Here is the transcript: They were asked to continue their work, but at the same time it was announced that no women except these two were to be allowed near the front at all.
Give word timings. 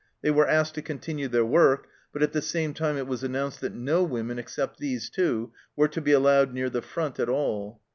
They 0.23 0.31
were 0.31 0.47
asked 0.47 0.73
to 0.73 0.81
continue 0.81 1.27
their 1.27 1.45
work, 1.45 1.85
but 2.11 2.23
at 2.23 2.31
the 2.33 2.41
same 2.41 2.73
time 2.73 2.97
it 2.97 3.05
was 3.05 3.23
announced 3.23 3.61
that 3.61 3.75
no 3.75 4.03
women 4.03 4.39
except 4.39 4.79
these 4.79 5.11
two 5.11 5.51
were 5.75 5.89
to 5.89 6.01
be 6.01 6.11
allowed 6.11 6.55
near 6.55 6.71
the 6.71 6.81
front 6.81 7.19
at 7.19 7.29
all. 7.29 7.79